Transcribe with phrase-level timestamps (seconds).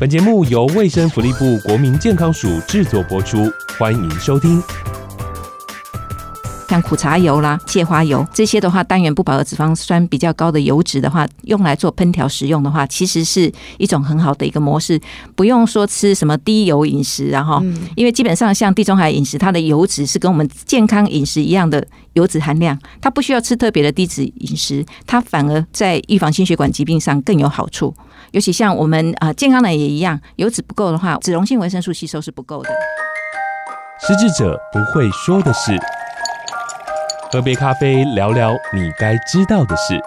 [0.00, 4.62] 本节目由卫生福利部国民健康署制作播出，欢迎收听。
[6.70, 14.98] 像苦茶油啦、芥花油这些的话，单元不饱和脂肪酸比较高的油脂的话，用来做烹调食用的话，其实是一种很好的一个模式，
[15.36, 17.62] 不用说吃什么低油饮食，然后，
[17.94, 27.94] 因为基本上像地中海饮食，它的油脂是跟我们健康饮食一样的油脂含量，它不需要吃特别的低脂饮食，它反而在预防心血管疾病上更有好处。
[28.32, 32.70] 尤其像我们啊健康的也一样，油脂不够的话，脂溶性维生素吸收是不够的。
[34.00, 35.78] 失智者不会说的事。
[37.32, 40.00] 喝杯咖啡，聊聊你该知道的事。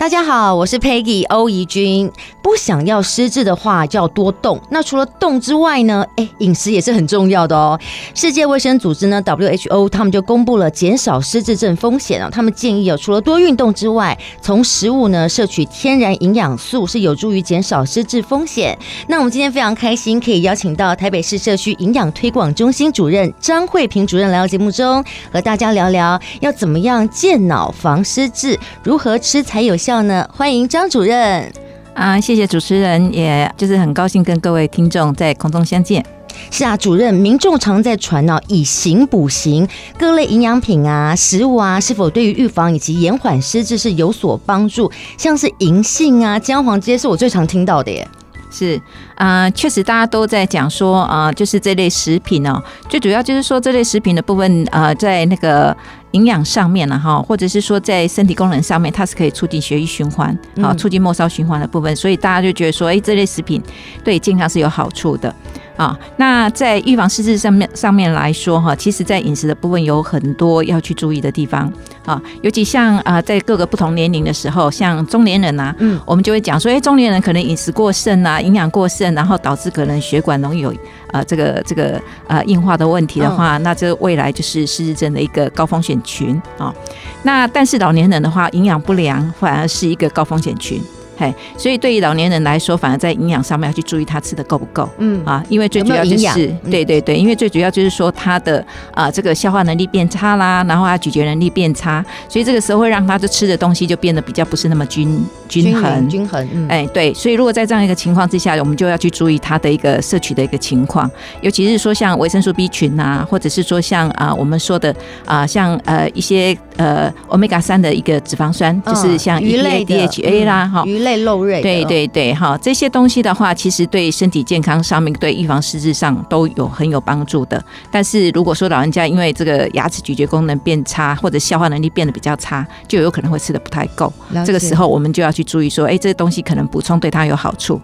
[0.00, 2.10] 大家好，我是 Peggy 欧怡君。
[2.40, 4.58] 不想要失智的话，就要多动。
[4.70, 6.02] 那除了动之外呢？
[6.16, 7.78] 哎，饮食也是很重要的哦。
[8.14, 12.30] 世界卫生组织呢 （WHO） 他们就公布了减少失智症风险啊。
[12.32, 18.76] 他们建议哦，除了多运动之外，从食物呢摄取天然营养素是有助于减少失智风险。
[19.06, 29.89] 那我们今天非常开心，可以邀请到台北市社区营养推广中心主任张慧萍主任来到节目中，和大家聊聊要怎么样健脑防失智，如何吃才有效。
[30.02, 31.52] 呢，欢迎张主任
[31.94, 32.20] 啊！
[32.20, 36.04] 谢谢主持人，也就是很高兴跟各位听众在空中相见。
[36.50, 39.68] 是啊，主任，民众常在传呢，以形补形，
[39.98, 44.90] 各类营养品啊、食物啊，是否对于预防以及延缓失智是有所帮助？
[45.18, 48.06] 像是银杏啊、姜黄这些，是我最常听到的耶。
[48.50, 48.80] 是
[49.14, 55.76] 啊，确实大家都在讲说啊，就是这类食品哦，最主要就是说这类食品的部分啊，在那个。
[56.12, 63.62] 营养上面了，哈，或者是说在身体功能上面，它是可以促进血液循环，啊，促进末梢循环的部分，所以大家就觉得说，哎，这类食品
[64.02, 65.32] 对健康是有好处的，
[65.80, 71.72] 啊，那在预防失智上面上面来说，哈，其实在饮食的部分有很多要去注意的地方，
[72.04, 80.74] 啊，尤其像啊，在各个不同年龄的时候，像中年人呐，嗯，我们就会讲说，哎，中年人可能饮食过剩啊，营养过剩，然后导致可能血管容易有。
[81.12, 81.98] 呃，这个这个
[82.28, 86.74] 呃硬化的问题的话，那这未来就是失智症的一个高风险群啊、哦。
[87.22, 90.80] 那但是老年人的话，营养不良反而是一个高风险群。
[91.20, 95.22] 嘿，所以对于老年人来说，反而在营养上面要去注意他吃的够不够，嗯。
[95.26, 98.64] 啊，因为最主要就是对对对，因为最主要就是说他的
[98.94, 106.08] 啊这个消化能力变差啦，然后他咀嚼能力变差，所以这个时候会让他就吃的东西就变得比较不是那么均均衡。
[106.08, 111.10] 均衡，嗯，哎对，所以如果在这样一个情况之下，我们就要去注意他的一个摄取的一个情况，
[111.42, 114.94] 尤其是说像维生素 B 群啊，或者是说像啊我们说的
[115.26, 121.09] 啊像呃一些呃 Omega 三的一个脂肪酸，就是像 EPA、DHA 啦哈，鱼类。
[121.18, 127.62] 肉类，对对对，哈，这些东西的话，其实对身体健康上面，对预防失智上都有很有帮助的。
[127.90, 134.12] 但是如果说老人家因为这个牙齿咀嚼功能变差，或者消化能力变得比较差，就有可能会吃的不太够。
[134.44, 137.80] 这个时候我们就要去注意说，哎，这些东西可能补充对他有好处。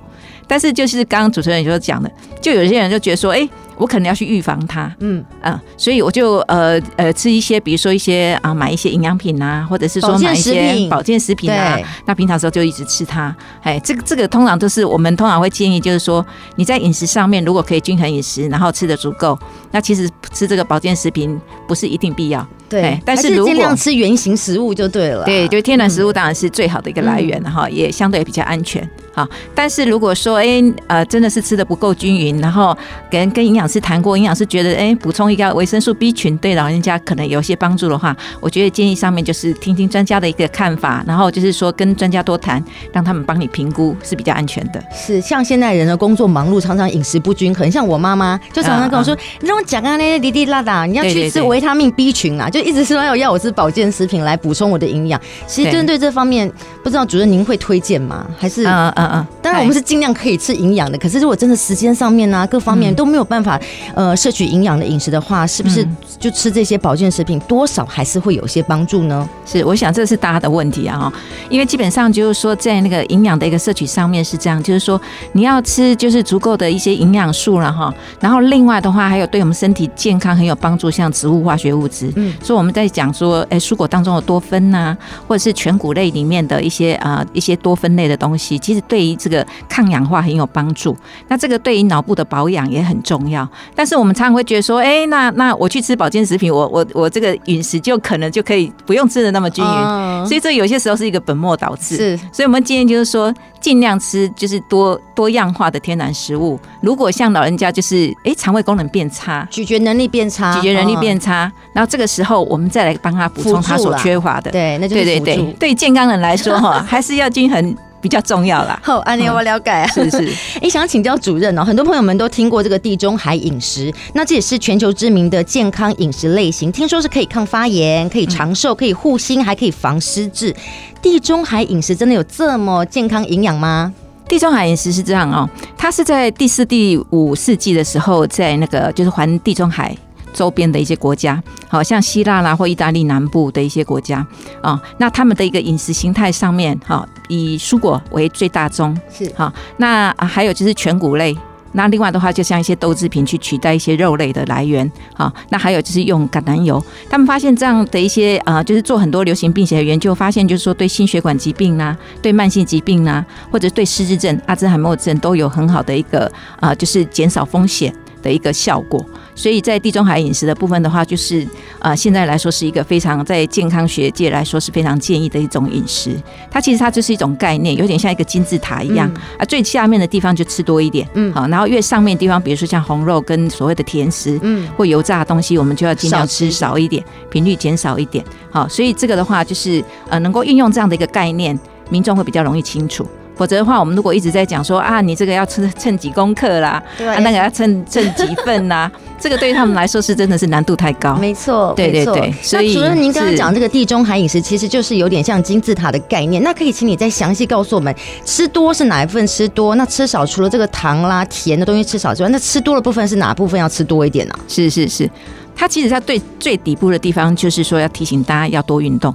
[0.47, 2.11] 但是就是刚刚主持人就讲的，
[2.41, 3.49] 就有些人就觉得说，哎。
[3.77, 11.79] 我可能要去预防它，嗯啊，所以我就呃呃吃一些，比如说一些啊，买一些营养品啊，或者是说买一些保健食品啊。
[12.07, 16.25] 那平常时候就一直吃它，哎，这个这个通常都是我们通常会建议，就是说
[16.57, 19.39] 你在饮食上面如果可以均衡饮食，然后吃的足够，
[19.71, 21.39] 那其实吃这个保健食品
[21.69, 22.47] 不是一定必要。
[22.69, 25.25] 对，但是如果尽量吃原形食物就对了。
[25.25, 28.89] 对，就天然食物当然是最好的一个来源，哈，也相对比较安全。
[29.15, 32.77] 好，但是如果说，哎，呃，真的是吃的不够均匀，然后
[33.09, 42.63] 跟跟营养师谈过，营养师觉得，哎，补充一个维生素 B 群对老人家可能有些帮助的话，我觉得建议上面就是听听专家的一个看法，然后就是说跟专家多谈，
[42.93, 44.83] 让他们帮你评估是比较安全的。
[44.95, 55.21] 是，像现在人的工作忙碌，常常饮食不均衡，像我妈妈就常常跟我说，你让我讲啊那些滴滴答答，你要去吃维他命 B 群啊，就一直说要要我吃保健食品来补充我的营养。
[55.47, 56.51] 其实针对这方面，
[56.83, 58.27] 不知道主任您会推荐吗？
[58.39, 63.61] 还是嗯嗯嗯，当然我们是尽量可以吃营养的，可是如果真的时间上面呢、啊，各方面都没有办法
[63.95, 65.87] 呃摄取营养的饮食的话，是不是
[66.19, 69.29] 就吃这些保健食品多少还是会有些帮助呢？
[69.45, 71.13] 是，我想这是大家的问题啊，
[71.49, 75.01] 因为基本上就是说在那个营养的一个摄取上面是这样，就是说
[75.33, 84.97] 你要吃就是足够的一些营养素了哈，然后另外的话还有对我们身体健康很有帮助，像植物化学物质，嗯，所以我们在讲说，哎，蔬果当中的多酚呐，
[85.29, 89.46] 或者是全谷类里面的一些啊一些多酚类的东西，其实对于这个。
[89.69, 90.97] 抗氧化很有帮助，
[91.29, 93.49] 那这个对于脑部的保养也很重要。
[93.75, 101.97] 但是我们常常会觉得说，哎、欸，那那我去吃保健食品，我我我这个饮食就可能就可以不用吃的那么均匀，嗯、所以这有些时候是一个本末倒置。
[101.97, 106.59] 是，所以我们今天就是说，尽量吃就是多多样化的天然食物。
[106.81, 114.51] 如果像老人家就是哎肠胃功能变差，咀嚼能力变差，咀嚼能力变差，然后这个时候我们再来帮他补充他所缺乏的。
[114.51, 117.77] 对，那就是对对对，对健康人来说哈，还是要均衡。
[118.01, 118.79] 比较重要啦。
[118.83, 119.87] 好，安妮，我了解啊。
[119.89, 120.33] 是是，
[120.63, 130.55] 哎，想请教主任哦，很多朋友们都听过这个地中海饮食，那这也是全球知名的健康饮食类型，听说是可以抗发炎、可以长寿、可以护心，还可以防失智。
[131.03, 133.93] 地中海饮食真的有这么健康营养吗？
[134.29, 139.97] 地中海饮食是这样哦，它是在第四、第五世纪的时候，在那个就是环地中海。
[140.37, 144.25] 周边的一些国家，好像希腊啦或意大利南部的一些国家
[144.61, 149.27] 啊，那他们的一个饮食形态上面，哈，以蔬果为最大宗，是。
[149.31, 151.35] 哈，那还有就是全谷类，
[151.73, 166.31] 那另外的话，就像一些豆制品去取代一些肉类的来源，哈，那还有就是用橄榄油，他们发现这样的一些啊，就是做很多流行病学的研究，发现就是说对心血管疾病啊，对慢性疾病啊，或者对失智症、阿兹海默症都有很好的一个
[166.61, 167.91] 啊，就是减少风险
[168.27, 169.05] 的一个效果。
[169.37, 171.47] 所以在地中海饮食的部分的话，就是
[171.79, 176.17] 呃，现在来说是一个非常在健康学界来说是非常建议的一种饮食。
[176.51, 179.09] 它其实它就是一种概念，有点像一个金字塔一样
[179.39, 179.45] 啊。
[179.45, 188.25] 最下面的地方就吃多一点，嗯，好，然后越上面的地方，比如说像红肉跟所谓的甜食，嗯，或油炸的东西，我们就要尽量吃少一点，频率减少一点。
[188.51, 191.59] 好，所以这个的话就是呃，能够运用这样的一个概念，
[191.91, 193.07] 民众会比较容易清楚。
[193.37, 198.91] 否则的话，我们如果一直在讲说啊，你这个要称称几公克啦，那个要称称几份呐，
[199.21, 201.17] 这个对于他们来说是真的是难度太高。
[201.17, 202.33] 没错，对对对。
[202.43, 206.43] 所以，那主任您刚刚讲这个地中海饮食，其实就是有点像金字塔的概念。
[206.43, 207.95] 那可以请你再详细告诉我们，
[208.25, 209.75] 吃多是哪一份吃多？
[209.75, 214.35] 那吃少除了这个糖啦、甜的东西吃少之外，那吃多的部分是哪部分要吃多一点呢？
[214.49, 215.11] 是是是，
[215.55, 219.15] 它其实它最最底部的地方就是说要提醒大家要多运动。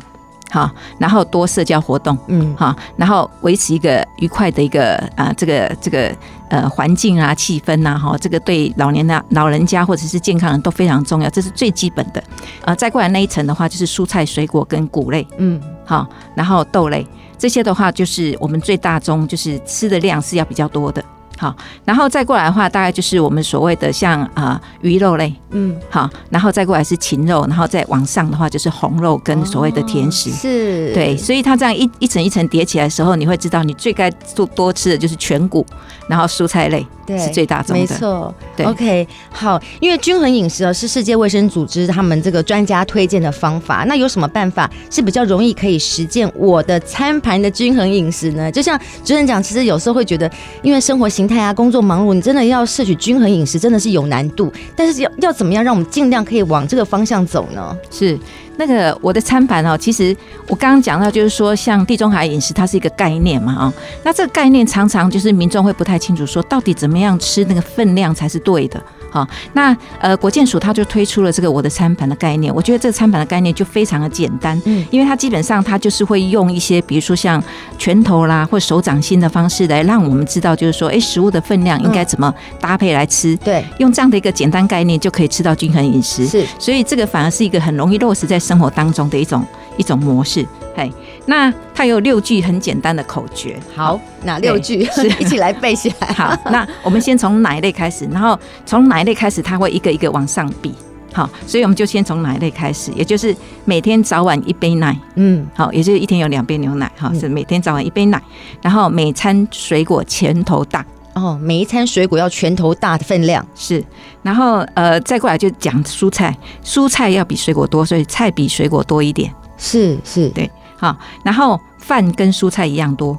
[0.51, 0.69] 好，
[1.00, 6.13] 然后多社交活动，嗯，好，然后维持一个愉快的一个啊，这个这个
[6.50, 12.21] 呃环境啊、气氛呐，哈，这个对老年的老人家或者是健康人都非常重要，这是最基本的。
[12.65, 16.06] 啊，再过来那一层的话，就是蔬菜、水果跟谷类，嗯，好，
[16.36, 17.07] 然后豆类
[17.38, 21.01] 这些的话，就是我们最大宗，就是吃的量是要比较多的。
[21.42, 35.66] 好，然后再过来的话，大概就是我们所谓的像啊、呃、鱼肉类，嗯，好，然后再过来是禽肉，然后再往上的话就是红肉跟所谓的甜食，哦、是，对，所以它这样一一层一层叠起来的时候，你会知道你最该多多吃的就是全谷，
[36.08, 36.86] 然后蔬菜类。
[37.12, 38.34] 对，是最大宗的，没错。
[38.56, 43.84] 对，OK，好，因为均衡饮食啊是世界卫生组织他们这个专家推荐的方法。
[43.88, 48.52] 那有什么办法是比较容易可以实践我的餐盘的均衡饮食呢？
[48.52, 50.30] 就像主任讲，其实有时候会觉得，
[50.62, 54.52] 因为生活形态啊、工作忙碌，你真的要摄取均衡饮食，真的是有难度。
[54.75, 57.78] 但是要要怎么样让我们尽量可以往这个方向走呢？
[57.90, 58.18] 是。
[58.62, 60.16] 那个我的餐盘哦，其实
[60.48, 63.74] 我刚刚讲到，就是说像地中海饮食，它是一个概念嘛啊。
[64.04, 68.80] 那这个概念常常就是民众会不太清楚，说到底怎么样吃那个分量才是对的。
[69.12, 72.54] 好，那呃，国健署它就推出了这个我的餐盘的概念。
[72.56, 77.44] 我觉得这个餐盘的概念就非常的简单，嗯，因为它基本上它就是会用一些，比如说像
[77.78, 83.36] 拳头啦或手掌心的方式来让我们知道，就是说，哎，食物的分量应该怎么搭配来吃。
[83.38, 86.25] 对，用这样的一个简单概念就可以吃到均衡饮食。
[86.25, 89.46] 是，所以这个反而是一个很容易落实在生活当中的一种
[89.81, 90.48] 一种模式。
[90.75, 90.89] 嘿，
[91.25, 93.60] 那它有六句很简单的口诀。
[93.75, 94.86] 好，哪六句？
[94.94, 96.07] 是一起来背起来。
[96.13, 100.74] 好，那我们先从哪一类开始，然后从哪一类开始，它会一个一个往上比。
[101.12, 103.36] 好，所以我们就先从哪一类开始，也就是
[103.66, 104.98] 每天早晚一杯奶。
[105.16, 106.89] 嗯，好，也就是一天有两杯牛奶。
[106.95, 108.22] 哈，是每天早晚一杯奶，
[108.62, 110.85] 然后每餐水果拳头大。
[111.16, 113.45] 哦，每一餐水果要拳头大的分量。
[113.54, 113.83] 是，
[114.23, 116.33] 然后呃，再过来就讲蔬菜，
[116.64, 119.30] 蔬菜要比水果多，所以菜比水果多一点。
[119.61, 120.49] 是是，对。
[120.75, 123.15] 好，然后饭跟蔬菜一样多，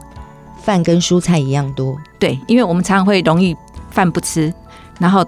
[0.61, 3.57] 饭跟蔬菜一样多，对，因为我们常常会容易
[3.93, 4.53] 饭不吃，
[4.99, 5.25] 然后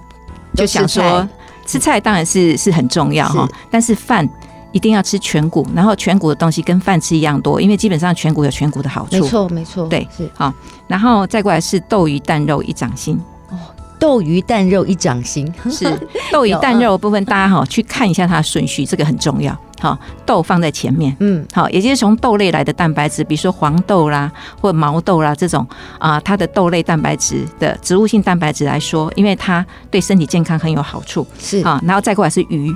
[0.56, 1.26] 就想说
[1.64, 2.00] 吃菜。
[2.00, 4.28] 当然是是很重要哈，但是饭
[4.72, 10.28] 一定要吃全谷，然后全谷的东西跟饭吃一样多，因为基本上全谷有全谷的好处，没错没错，对是。
[10.34, 10.52] 好，
[10.88, 13.16] 然后再过来是豆鱼蛋肉一掌心。
[13.50, 13.56] 哦
[13.96, 15.86] 豆鱼蛋肉一掌心，是
[16.30, 19.56] 豆鱼 蛋肉的部分，大家哈去看一下它的顺序，这个很重要。
[19.84, 25.66] 好，豆放在前面，嗯，好，也就是从豆类来的蛋白质，比如说黄豆啦，或毛豆啦这种
[25.98, 31.58] 啊，它的豆类蛋白质的植物性蛋白质来说，因为它对身体健康很有好处，是。
[31.64, 32.74] 啊，然后再过来是鱼，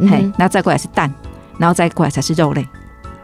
[0.00, 1.10] 嘿，然后再过来是蛋，
[1.56, 2.68] 然后再过来才是肉类，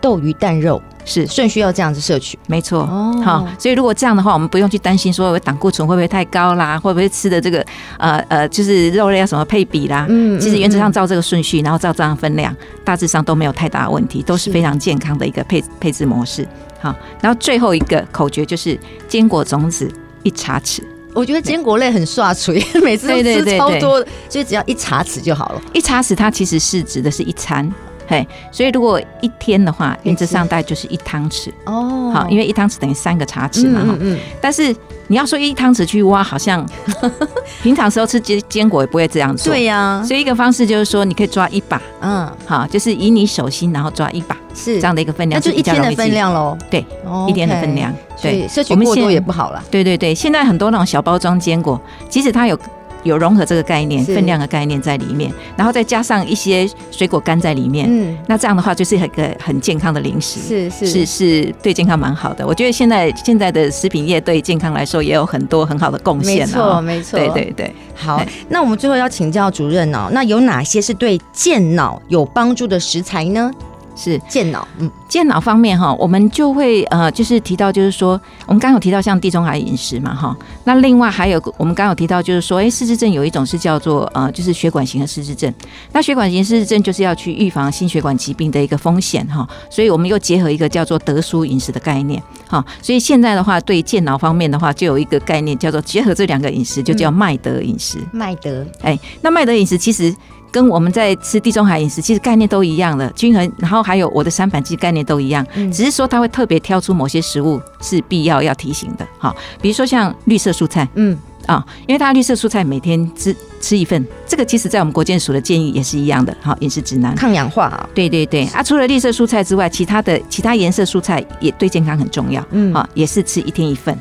[0.00, 0.81] 豆鱼蛋肉。
[1.07, 2.81] 是顺序要这样子摄取，没错。
[2.81, 7.65] 哦，好，所以如果这样的话，我们不用去担心说胆固醇会不会太高啦，会不会吃的这个
[7.99, 10.05] 呃呃，就是肉类要什么配比啦。
[10.09, 16.47] 嗯，其实原则上照这个顺序，然后照这样分量，大致上都没有太大的问题，都是非常健康的一个配配置模式。
[16.81, 19.91] 好，然后最后一个口诀就是坚果种子
[20.25, 20.81] 一茶匙。
[21.15, 25.63] 我觉得坚果类很刷嘴， 每次都吃超多，所以只要一茶匙就好了。
[25.73, 27.73] 一茶匙它其实是指的是一餐。
[28.07, 32.11] 嘿，所以如果一天的话，原则上大概就是一汤匙哦。
[32.15, 33.81] 好，因为一汤匙等于三个茶匙嘛。
[33.85, 34.75] 嗯，嗯，但是
[35.09, 36.65] 你要说一汤匙去挖，好像
[37.63, 39.53] 平常时候吃坚坚果也不会这样做。
[39.53, 40.05] 对呀、啊。
[40.05, 41.81] 所以一个方式就是说，你可以抓一把。
[42.01, 42.31] 嗯。
[42.47, 46.57] 好，就是以你手心，然后抓一把，是这样的一个分量，那就一天的分量喽。
[46.71, 46.85] 对，
[47.29, 47.93] 一天的分量。
[48.23, 49.63] 对，摄取过多也不好了。
[49.71, 52.59] 对对对，现在很多那种小包装坚果，即使它有。
[53.03, 62.47] 有融合这个概念、分量的概念在里面，然后再加上一些水果干在里面，嗯，那这样的话就是一个很健康的零食，是是是是对健康蛮好的。
[62.47, 67.75] 我觉得现在现在的食品业对健康来说也有很多很好的贡献，没错没错，对对对。
[67.95, 73.50] 好，那我们最后要请教主任哦，那有哪些是对健脑有帮助的食材呢？
[73.97, 85.53] 是健脑，嗯，健脑方面哈，我们就会呃，就是提到，就是说，我们刚刚有提到像地中海饮食嘛哈，那另外还有我们刚刚有提到，就是说，哎，失智症有一种是叫做呃，就是血管型的失智症，
[85.93, 97.99] 那血管型失智症就是要去预防心血管疾病的一个风险哈，所以我们又结合一个叫做德蔬饮食的概念哈，所以现在的话，对健脑方面的话，就有一个概念叫做结合这两个饮食，就叫麦德饮食。
[98.12, 100.15] 麦德，哎，那麦德饮食其实。
[100.50, 111.17] 跟我们在吃地中海饮食其实概念都一样的，均衡，然后还有我的三板其实概念都一样，只是说它会特别挑出某些食物是必要要提醒的，哈，比如说像绿色蔬菜，嗯。
[111.47, 123.97] 啊，因为它绿色蔬菜每天吃吃一份，这个其实在我们国健署的建议也是一样的，好，饮食指南，抗氧化啊，对对对，啊，除了绿色蔬菜之外，其他的其他颜色蔬菜也对健康很重要，嗯，啊，也是吃一天一份，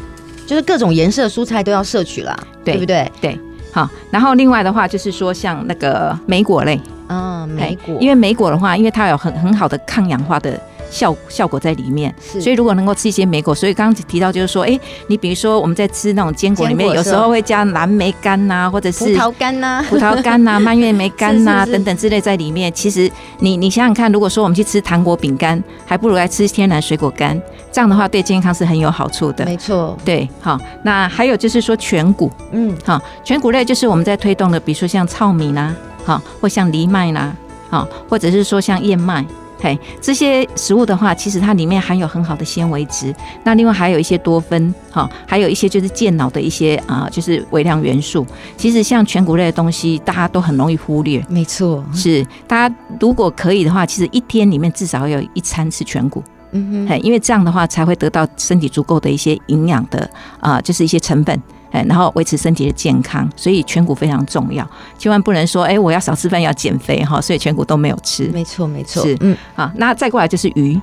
[0.48, 3.12] 就是各种颜色蔬菜都要摄取啦，对不对？
[3.22, 3.40] 对。
[3.75, 6.79] 好，然后另外的话就是说，像那个莓果类，
[7.10, 10.58] 嗯，莓果，因为莓果的话，因为它有很很好的抗氧化的
[10.96, 22.72] 效效果在里面，所以如果能够吃一些莓果，所以刚刚提到就是说，哎，你比如说我们在吃那种坚果里面，有时候会加蓝莓干呐，或者是葡萄干呐，葡萄干呐， 蔓越莓干呐等等之类在里面。
[22.72, 27.40] 其实你你想想看，如果说我们去吃糖果饼干，还不如来吃天然水果干。
[27.74, 29.98] 这样的话对健康是很有好处的，没错。
[30.06, 35.75] 对，好，那还有就是说全谷，嗯，好，全谷类就是我们在推动的，比如说像糙米啦，
[36.06, 37.36] 好，或像藜麦啦，
[37.70, 39.25] 好，或者是说像燕麦，
[39.60, 43.14] 嘿，这些食物的话，其实它里面含有很好的纤维质。
[43.44, 48.26] 那另外还有一些多酚，哈，还有一些就是健脑的一些啊，就是微量元素。
[48.58, 51.84] 其实像全谷类的东西，大家都很容易忽略，没错。
[51.94, 56.24] 是，大家如果可以的话，其实一天里面至少要有一餐吃全谷。
[56.52, 60.10] 嗯哼，因为这样的话才会得到身体足够的一些营养的
[60.40, 61.42] 啊，就是一些成分，
[61.75, 64.65] 哎，然后维持身体的健康，所以全骨非常重要，
[64.98, 68.29] 千万不能说哎，我要少吃饭要减肥哈，所以全骨都没有吃。
[68.34, 70.79] 没错，没错，是，嗯，好，那再过来就是鱼。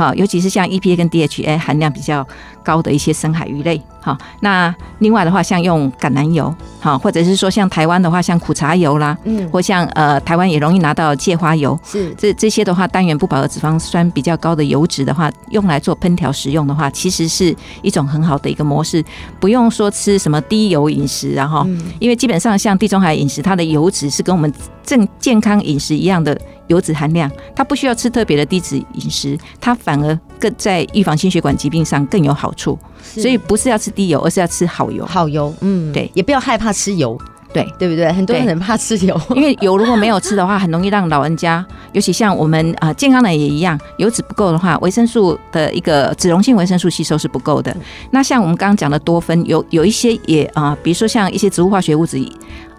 [0.00, 2.26] 好，尤其是像 EPA 跟 DHA 含量比较
[2.62, 3.78] 高的一些深海鱼类。
[4.00, 19.04] 好，那另外的话，像用橄榄油，好，或者是说像台湾的话，像苦茶油啦，嗯，或像呃台湾也容易拿到芥花油，是这这些的话，单元不饱和脂肪酸比较高的油脂的话，用来做烹调食用的话，其实是一种很好的一个模式，
[19.38, 21.66] 不用说吃什么低油饮食，然后，
[21.98, 24.50] 因为基本上像地中海饮食，它的油脂是跟我们
[24.82, 26.40] 正健康饮食一样的。
[26.70, 32.78] 油脂含量，它不需要吃特别的低脂饮食，它反而更在预防心血管疾病上更有好处。
[33.02, 35.04] 所以不是要吃低油，而是要吃好油。
[35.04, 37.20] 好油，嗯，对，也不要害怕吃油。
[37.52, 38.12] 对对不对？
[38.12, 47.76] 很多人很怕吃油，因为油如果没有吃的话，很容易让老人家，尤其像我们啊、呃、健康的人也一样，油脂不够的话，维生素的一个脂溶性维生素吸收是不够的。
[48.12, 52.24] 那像我们刚刚讲的多酚，有有一些也啊、呃，比如说像一些植物化学物质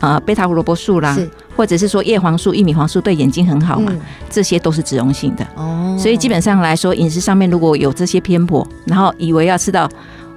[0.01, 1.17] 啊，贝塔胡萝卜素啦，
[1.55, 3.93] 或者是说叶黄素、玉米黄素对眼睛很好嘛，
[4.29, 5.47] 这些都是脂溶性的。
[5.55, 9.89] 哦，所以基本上来说，饮食上面如果有这些偏颇，然后以为要吃到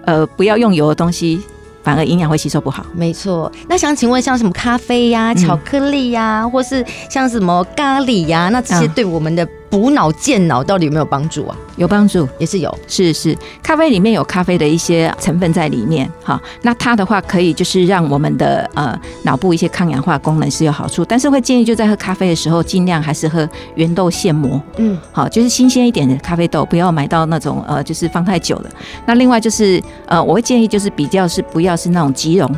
[0.04, 1.40] 呃不要用油的东西。
[1.82, 2.86] 反而营养会吸收不好。
[2.94, 11.56] 没错，那想请问，像什么咖啡呀、啊、巧克力呀、或是像什么咖喱呀、啊，那这些对我们的补脑健脑到底有没有帮助啊？
[11.74, 28.70] 有帮助，也是有，是是，咖啡里面有咖啡的一些成分在里面，哈，那它的话可以就是让我们的呃脑部一些抗氧化功能是有好处，但是会建议就在喝咖啡的时候尽量还是喝原豆现磨，嗯，好，就是新鲜一点的咖啡豆，不要买到那种呃就是放太久了。
[29.04, 32.48] 那另外就是呃我会建议就是比较是不要是那种即溶。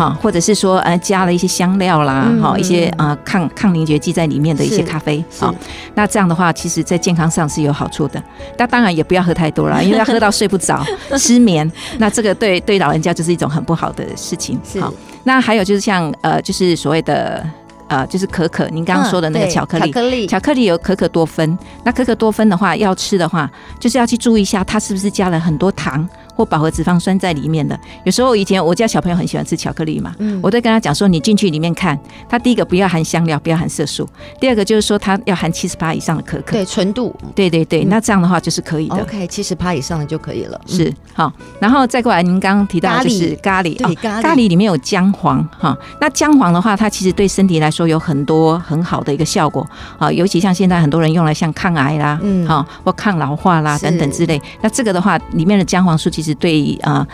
[0.00, 5.54] 哈，或者是说，呃，加了一些香料啦，哈、嗯，一些呃抗抗凝结剂在里面的一些咖啡，好，
[5.94, 8.22] 那这样的话，其实在健康上是有好处的。
[8.56, 10.82] 那当然也不要喝太多了， 因为要喝到睡不着、
[11.18, 14.58] 失眠，那这个对对老人家就是一种很不好的事情。
[14.80, 14.90] 好，
[15.24, 17.46] 那还有就是像呃，就是所谓的
[17.88, 21.58] 呃，就是可可，您刚刚说的那个巧克力，巧克力，巧克力有可可多酚。
[21.84, 26.08] 那可可多酚的话，要吃的话，就是要去注意一下，它是不是加了很多糖。
[26.40, 27.78] 或饱和脂肪酸在里面的。
[28.04, 31.98] 有时候以前我家小朋友很喜欢吃巧克力嘛，嗯，我都跟他讲说，你进去里面看，
[32.30, 34.08] 它第一个不要含香料，不要含色素，
[34.40, 38.96] 第二个就是说它要含七十趴以上的可可，对，纯度，对对对，嗯那这样的话就是可以的。
[39.02, 40.58] OK，七十趴以上的就可以了。
[40.68, 49.68] 嗯是好，然后再过来，您刚刚提到的就是咖喱，对咖喱，咖喱里面有姜黄哈，那姜黄的话，它其实对身体来说有很多很好的一个效果
[49.98, 54.40] 啊，尤其像现在很多人用来像抗癌啦，嗯，好或抗老化啦等等之类。
[54.62, 57.06] 那这个的话，里面的姜黄素其实对啊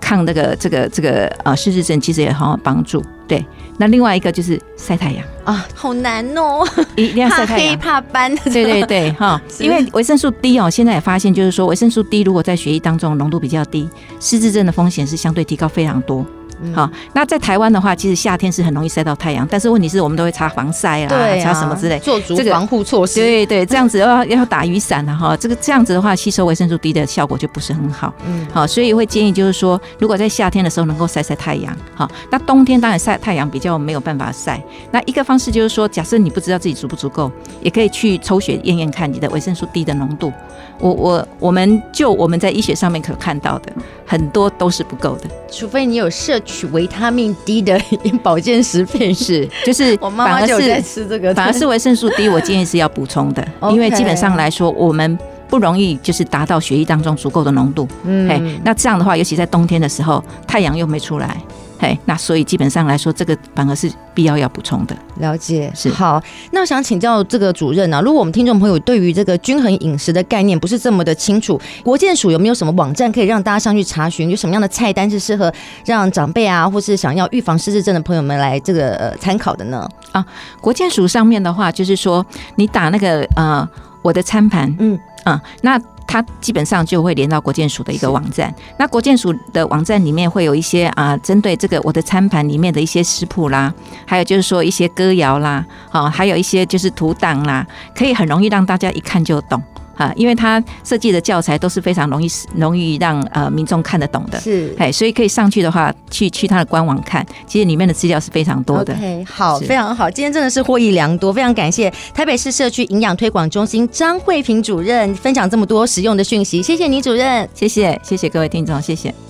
[0.00, 3.04] 抗那个这个这个啊失智症其实也很好帮助。
[3.28, 3.44] 对，
[3.78, 8.36] 那另外一个就是晒太阳啊，好难哦，一定要晒太阳，怕黑怕斑。
[8.36, 16.26] 对对对哈， 因为维生素 D 哦，现在也发现就是说维生素 D 如果在血液当中浓度比较低，失智症的风险是相对提高非常多。
[16.74, 23.14] 好，那在台湾的话，其实夏天是很容易晒到太阳，但是问题是我们都会擦防晒啦，擦什么之类，做足防护措施。
[23.14, 28.12] 对对，这样子要要打雨伞了哈，这个这样子的话，吸收维生素 D 的效果就不是很好。
[28.26, 34.62] 嗯，好，所以会建议就是说，如果在夏天的时候能够晒晒太阳，好，那冬天当然晒太阳比较没有办法晒。
[34.90, 37.30] 那一个方式就是说，假设你不知道自己足不足够，
[37.62, 40.32] 也可以去抽血验验看你的维生素 D 的浓度。
[40.80, 43.72] 我我我们就我们在医学上面可看到的
[44.06, 47.80] 很多都是不够的，除非你有摄取维他命 D 的
[48.22, 55.18] 保健食品，是就是 我妈妈就在吃这个，反而是维生素 D，我建议是要补充的，因为基本上来说我们
[55.48, 61.36] 不容易就是达到血液当中足够的浓度，嗯，那这样的话，尤其在冬天的时候，太阳又没出来。
[61.80, 64.94] 嘿，那所以基本上来说，这个反而是必要要补充的。
[65.16, 66.22] 了解是好。
[66.50, 74.28] 那我想请教这个主任啊，如果我们听众朋友对于这个均衡饮食的概念不是这么的清楚，国健署有没有什么网站可以让大家上去查询？
[74.28, 75.50] 有什么样的菜单是适合
[75.86, 79.88] 让长辈啊，或是想要预防失智症的朋友们来这个呃参考的呢？
[80.12, 80.22] 啊，
[80.60, 82.24] 国健署上面的话，就是说
[82.56, 83.66] 你打那个呃
[84.02, 85.80] 我的餐盘，嗯啊，那。
[86.10, 88.52] 它基本上就会连到国建署的一个网站。
[88.76, 93.72] 那国建署的网站里面会有一些啊，针对这个我的餐盘里面的一些食谱啦，
[94.04, 97.64] 还有就是说一些歌谣啦，啊，还有一些就是图档啦，
[97.94, 99.62] 可以很容易让大家一看就懂。
[100.00, 102.26] 啊，因为它设计的教材都是非常容易
[102.56, 108.94] 容易让呃民众看得懂的，是，哎，所以可以上去的话，去去它的官网看，其实里面的资料是非常多的。
[108.94, 119.29] OK，好，非常好，今天真的是获益良多，非常感谢台北市社区营养推广中心张慧萍主任分享这么多实用的讯息，谢谢倪主任，谢谢谢谢各位听众，谢谢。